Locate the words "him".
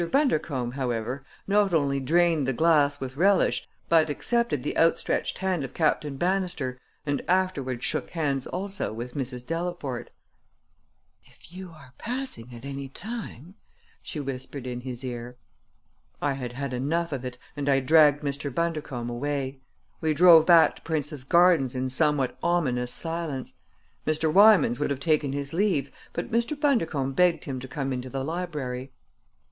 27.43-27.59